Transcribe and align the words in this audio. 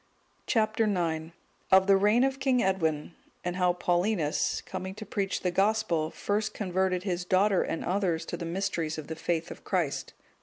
Chap. 0.47 0.79
IX. 0.79 1.29
Of 1.71 1.85
the 1.85 1.95
reign 1.95 2.23
of 2.23 2.39
King 2.39 2.63
Edwin, 2.63 3.13
and 3.43 3.57
how 3.57 3.73
Paulinus, 3.73 4.59
coming 4.65 4.95
to 4.95 5.05
preach 5.05 5.41
the 5.41 5.51
Gospel, 5.51 6.09
first 6.09 6.55
converted 6.55 7.03
his 7.03 7.23
daughter 7.23 7.61
and 7.61 7.85
others 7.85 8.25
to 8.25 8.35
the 8.35 8.43
mysteries 8.43 8.97
of 8.97 9.05
the 9.09 9.15
faith 9.15 9.51
of 9.51 9.63
Christ. 9.63 10.13